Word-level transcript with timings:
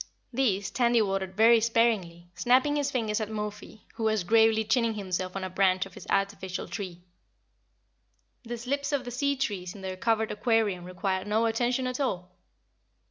These 0.33 0.71
Tandy 0.71 0.99
watered 0.99 1.35
very 1.37 1.59
sparingly, 1.59 2.31
snapping 2.33 2.75
his 2.75 2.89
fingers 2.89 3.21
at 3.21 3.29
Mo 3.29 3.51
fi, 3.51 3.83
who 3.93 4.05
was 4.05 4.23
gravely 4.23 4.63
chinning 4.65 4.95
himself 4.95 5.35
on 5.35 5.43
a 5.43 5.49
branch 5.51 5.85
of 5.85 5.93
his 5.93 6.07
artificial 6.09 6.67
tree. 6.67 7.03
The 8.43 8.57
slips 8.57 8.91
of 8.91 9.05
the 9.05 9.11
sea 9.11 9.35
trees 9.35 9.75
in 9.75 9.81
their 9.81 9.95
covered 9.97 10.31
aquarium 10.31 10.85
required 10.85 11.27
no 11.27 11.45
attention 11.45 11.85
at 11.85 11.99
all. 11.99 12.31